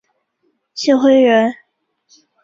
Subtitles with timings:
[0.73, 1.53] 郗恢人。